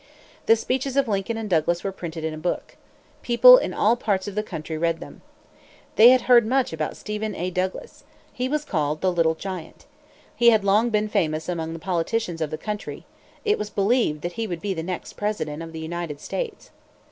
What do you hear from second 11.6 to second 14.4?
the politicians of the country. It was believed that